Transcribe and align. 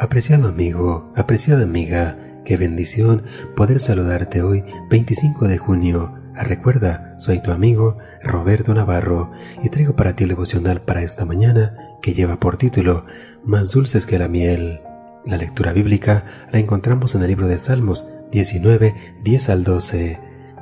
Apreciado 0.00 0.48
amigo, 0.48 1.12
apreciada 1.14 1.64
amiga, 1.64 2.16
qué 2.46 2.56
bendición 2.56 3.24
poder 3.54 3.80
saludarte 3.80 4.40
hoy 4.40 4.64
25 4.88 5.46
de 5.46 5.58
junio. 5.58 6.14
Ah, 6.34 6.42
recuerda, 6.42 7.16
soy 7.18 7.42
tu 7.42 7.50
amigo 7.50 7.98
Roberto 8.22 8.72
Navarro 8.72 9.30
y 9.62 9.68
traigo 9.68 9.96
para 9.96 10.16
ti 10.16 10.24
el 10.24 10.30
devocional 10.30 10.80
para 10.80 11.02
esta 11.02 11.26
mañana 11.26 11.76
que 12.00 12.14
lleva 12.14 12.40
por 12.40 12.56
título 12.56 13.04
Más 13.44 13.68
dulces 13.68 14.06
que 14.06 14.18
la 14.18 14.26
miel. 14.26 14.80
La 15.26 15.36
lectura 15.36 15.74
bíblica 15.74 16.46
la 16.50 16.58
encontramos 16.58 17.14
en 17.14 17.20
el 17.20 17.28
libro 17.28 17.46
de 17.46 17.58
Salmos 17.58 18.08
19, 18.32 18.94
10 19.22 19.50
al 19.50 19.64
12. 19.64 20.18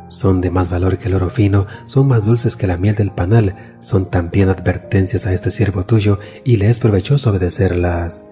Son 0.08 0.40
de 0.40 0.50
más 0.50 0.68
valor 0.68 0.98
que 0.98 1.06
el 1.06 1.14
oro 1.14 1.30
fino, 1.30 1.68
son 1.84 2.08
más 2.08 2.24
dulces 2.24 2.56
que 2.56 2.66
la 2.66 2.76
miel 2.76 2.96
del 2.96 3.12
panal, 3.12 3.76
son 3.78 4.10
también 4.10 4.48
advertencias 4.48 5.28
a 5.28 5.32
este 5.32 5.52
siervo 5.52 5.86
tuyo 5.86 6.18
y 6.44 6.56
le 6.56 6.70
es 6.70 6.80
provechoso 6.80 7.30
obedecerlas. 7.30 8.28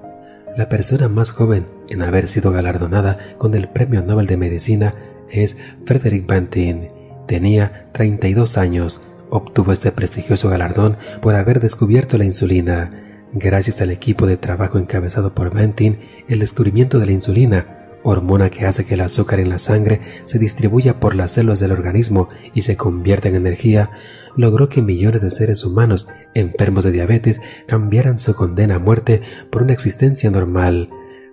La 0.56 0.70
persona 0.70 1.08
más 1.08 1.30
joven 1.30 1.66
en 1.90 2.00
haber 2.00 2.28
sido 2.28 2.50
galardonada 2.50 3.36
con 3.36 3.54
el 3.54 3.68
Premio 3.68 4.00
Nobel 4.00 4.26
de 4.26 4.38
Medicina 4.38 4.94
es 5.30 5.58
Frederick 5.84 6.26
Banting. 6.26 6.88
Tenía 7.28 7.90
32 7.92 8.56
años. 8.56 9.02
Obtuvo 9.28 9.72
este 9.72 9.92
prestigioso 9.92 10.48
galardón 10.48 10.96
por 11.20 11.34
haber 11.34 11.60
descubierto 11.60 12.16
la 12.16 12.24
insulina. 12.24 12.90
Gracias 13.34 13.82
al 13.82 13.90
equipo 13.90 14.26
de 14.26 14.38
trabajo 14.38 14.78
encabezado 14.78 15.34
por 15.34 15.52
Banting, 15.52 15.98
el 16.26 16.38
descubrimiento 16.38 16.98
de 16.98 17.06
la 17.06 17.12
insulina, 17.12 17.75
hormona 18.08 18.50
que 18.50 18.66
hace 18.66 18.84
que 18.84 18.94
el 18.94 19.00
azúcar 19.00 19.40
en 19.40 19.48
la 19.48 19.58
sangre 19.58 20.00
se 20.24 20.38
distribuya 20.38 21.00
por 21.00 21.14
las 21.14 21.32
células 21.32 21.58
del 21.58 21.72
organismo 21.72 22.28
y 22.54 22.62
se 22.62 22.76
convierta 22.76 23.28
en 23.28 23.34
energía, 23.34 23.90
logró 24.36 24.68
que 24.68 24.82
millones 24.82 25.22
de 25.22 25.30
seres 25.30 25.64
humanos 25.64 26.08
enfermos 26.34 26.84
de 26.84 26.92
diabetes 26.92 27.36
cambiaran 27.66 28.16
su 28.16 28.34
condena 28.34 28.76
a 28.76 28.78
muerte 28.78 29.22
por 29.50 29.62
una 29.62 29.72
existencia 29.72 30.30
normal, 30.30 30.88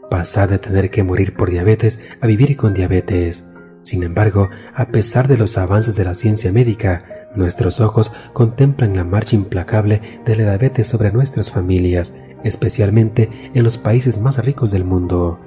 pasar 0.09 0.49
de 0.49 0.59
tener 0.59 0.89
que 0.89 1.03
morir 1.03 1.35
por 1.35 1.49
diabetes 1.51 2.01
a 2.21 2.27
vivir 2.27 2.57
con 2.57 2.73
diabetes. 2.73 3.49
Sin 3.83 4.03
embargo, 4.03 4.49
a 4.73 4.87
pesar 4.87 5.27
de 5.27 5.37
los 5.37 5.57
avances 5.57 5.95
de 5.95 6.05
la 6.05 6.13
ciencia 6.13 6.51
médica, 6.51 7.29
nuestros 7.35 7.81
ojos 7.81 8.13
contemplan 8.31 8.95
la 8.95 9.03
marcha 9.03 9.35
implacable 9.35 10.21
de 10.25 10.35
la 10.35 10.43
diabetes 10.43 10.87
sobre 10.87 11.11
nuestras 11.11 11.51
familias, 11.51 12.15
especialmente 12.43 13.29
en 13.53 13.63
los 13.63 13.77
países 13.77 14.19
más 14.19 14.43
ricos 14.43 14.71
del 14.71 14.85
mundo. 14.85 15.39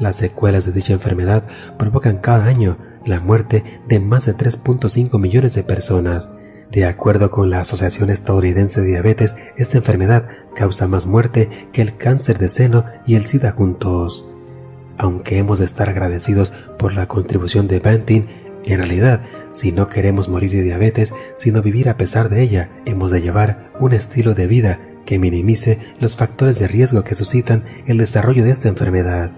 Las 0.00 0.16
secuelas 0.16 0.66
de 0.66 0.72
dicha 0.72 0.92
enfermedad 0.92 1.44
provocan 1.78 2.18
cada 2.18 2.46
año 2.46 2.78
la 3.06 3.20
muerte 3.20 3.80
de 3.88 4.00
más 4.00 4.26
de 4.26 4.34
3.5 4.34 5.18
millones 5.18 5.54
de 5.54 5.62
personas, 5.62 6.28
de 6.74 6.86
acuerdo 6.86 7.30
con 7.30 7.50
la 7.50 7.60
Asociación 7.60 8.10
Estadounidense 8.10 8.80
de 8.80 8.88
Diabetes, 8.88 9.36
esta 9.56 9.78
enfermedad 9.78 10.26
causa 10.56 10.88
más 10.88 11.06
muerte 11.06 11.68
que 11.72 11.82
el 11.82 11.96
cáncer 11.96 12.38
de 12.38 12.48
seno 12.48 12.84
y 13.06 13.14
el 13.14 13.26
SIDA 13.26 13.52
juntos. 13.52 14.26
Aunque 14.98 15.38
hemos 15.38 15.60
de 15.60 15.66
estar 15.66 15.88
agradecidos 15.88 16.52
por 16.76 16.92
la 16.92 17.06
contribución 17.06 17.68
de 17.68 17.78
Banting, 17.78 18.22
en 18.64 18.78
realidad, 18.78 19.22
si 19.52 19.70
no 19.70 19.86
queremos 19.86 20.28
morir 20.28 20.50
de 20.50 20.62
diabetes, 20.62 21.14
sino 21.36 21.62
vivir 21.62 21.88
a 21.88 21.96
pesar 21.96 22.28
de 22.28 22.42
ella, 22.42 22.70
hemos 22.86 23.12
de 23.12 23.20
llevar 23.20 23.70
un 23.78 23.92
estilo 23.92 24.34
de 24.34 24.48
vida 24.48 24.80
que 25.06 25.18
minimice 25.18 25.78
los 26.00 26.16
factores 26.16 26.58
de 26.58 26.66
riesgo 26.66 27.04
que 27.04 27.14
suscitan 27.14 27.64
el 27.86 27.98
desarrollo 27.98 28.42
de 28.42 28.50
esta 28.50 28.68
enfermedad. 28.68 29.30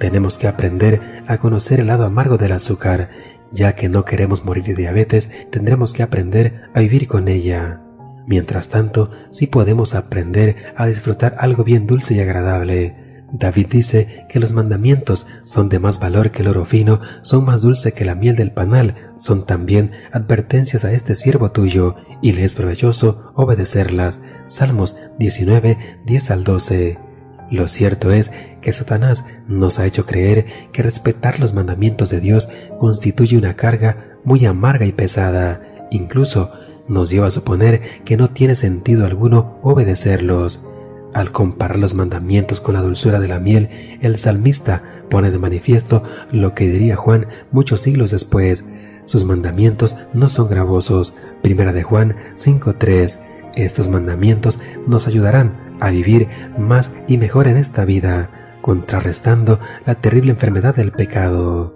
Tenemos 0.00 0.38
que 0.38 0.48
aprender 0.48 1.22
a 1.28 1.38
conocer 1.38 1.78
el 1.78 1.86
lado 1.86 2.04
amargo 2.04 2.38
del 2.38 2.52
azúcar 2.52 3.10
ya 3.52 3.74
que 3.74 3.88
no 3.88 4.04
queremos 4.04 4.44
morir 4.44 4.64
de 4.64 4.74
diabetes, 4.74 5.30
tendremos 5.50 5.92
que 5.92 6.02
aprender 6.02 6.62
a 6.74 6.80
vivir 6.80 7.08
con 7.08 7.28
ella. 7.28 7.80
Mientras 8.26 8.68
tanto, 8.68 9.10
sí 9.30 9.46
podemos 9.46 9.94
aprender 9.94 10.72
a 10.76 10.86
disfrutar 10.86 11.34
algo 11.38 11.64
bien 11.64 11.86
dulce 11.86 12.14
y 12.14 12.20
agradable. 12.20 13.24
David 13.32 13.66
dice 13.70 14.26
que 14.28 14.40
los 14.40 14.52
mandamientos 14.52 15.26
son 15.44 15.68
de 15.68 15.78
más 15.78 16.00
valor 16.00 16.30
que 16.30 16.42
el 16.42 16.48
oro 16.48 16.64
fino, 16.64 17.00
son 17.22 17.44
más 17.44 17.60
dulce 17.60 17.92
que 17.92 18.04
la 18.04 18.14
miel 18.14 18.36
del 18.36 18.52
panal, 18.52 19.12
son 19.18 19.46
también 19.46 19.92
advertencias 20.12 20.84
a 20.84 20.92
este 20.92 21.14
siervo 21.16 21.52
tuyo, 21.52 21.96
y 22.22 22.32
le 22.32 22.44
es 22.44 22.54
provechoso 22.54 23.32
obedecerlas. 23.34 24.22
Salmos 24.46 24.96
19, 25.18 26.00
10 26.04 26.30
al 26.30 26.44
12. 26.44 27.09
Lo 27.50 27.66
cierto 27.66 28.12
es 28.12 28.30
que 28.60 28.72
Satanás 28.72 29.24
nos 29.48 29.78
ha 29.78 29.86
hecho 29.86 30.06
creer 30.06 30.46
que 30.72 30.82
respetar 30.82 31.40
los 31.40 31.52
mandamientos 31.52 32.08
de 32.10 32.20
Dios 32.20 32.48
constituye 32.78 33.36
una 33.36 33.56
carga 33.56 34.18
muy 34.24 34.46
amarga 34.46 34.86
y 34.86 34.92
pesada. 34.92 35.88
Incluso 35.90 36.52
nos 36.88 37.10
lleva 37.10 37.26
a 37.26 37.30
suponer 37.30 38.02
que 38.04 38.16
no 38.16 38.30
tiene 38.30 38.54
sentido 38.54 39.04
alguno 39.04 39.58
obedecerlos. 39.62 40.64
Al 41.12 41.32
comparar 41.32 41.78
los 41.78 41.94
mandamientos 41.94 42.60
con 42.60 42.74
la 42.74 42.82
dulzura 42.82 43.18
de 43.18 43.26
la 43.26 43.40
miel, 43.40 43.98
el 44.00 44.16
salmista 44.16 45.02
pone 45.10 45.32
de 45.32 45.38
manifiesto 45.38 46.04
lo 46.30 46.54
que 46.54 46.68
diría 46.68 46.94
Juan 46.94 47.26
muchos 47.50 47.80
siglos 47.80 48.12
después. 48.12 48.64
Sus 49.06 49.24
mandamientos 49.24 49.96
no 50.14 50.28
son 50.28 50.48
gravosos. 50.48 51.16
Primera 51.42 51.72
de 51.72 51.82
Juan 51.82 52.14
5.3. 52.36 53.18
Estos 53.56 53.88
mandamientos 53.88 54.60
nos 54.86 55.08
ayudarán 55.08 55.69
a 55.80 55.90
vivir 55.90 56.28
más 56.58 56.98
y 57.08 57.16
mejor 57.18 57.48
en 57.48 57.56
esta 57.56 57.84
vida 57.84 58.30
contrarrestando 58.60 59.58
la 59.86 59.96
terrible 59.96 60.32
enfermedad 60.32 60.74
del 60.74 60.92
pecado. 60.92 61.74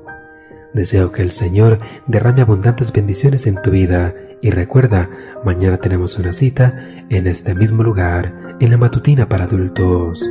Deseo 0.72 1.12
que 1.12 1.22
el 1.22 1.30
Señor 1.30 1.78
derrame 2.06 2.42
abundantes 2.42 2.92
bendiciones 2.92 3.46
en 3.46 3.60
tu 3.62 3.70
vida 3.70 4.14
y 4.42 4.50
recuerda, 4.50 5.08
mañana 5.44 5.78
tenemos 5.78 6.18
una 6.18 6.32
cita 6.32 6.74
en 7.08 7.26
este 7.26 7.54
mismo 7.54 7.82
lugar, 7.82 8.56
en 8.60 8.70
la 8.70 8.76
matutina 8.76 9.28
para 9.28 9.44
adultos. 9.44 10.22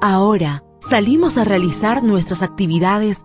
Ahora 0.00 0.64
salimos 0.80 1.38
a 1.38 1.44
realizar 1.44 2.02
nuestras 2.02 2.42
actividades 2.42 3.24